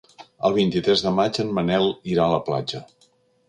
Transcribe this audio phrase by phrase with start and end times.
[0.47, 2.87] El vint-i-tres de maig en Manel irà a la platja.